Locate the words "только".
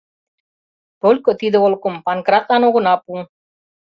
1.03-1.29